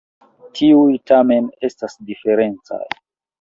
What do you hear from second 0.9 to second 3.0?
tamen estas diferencaj.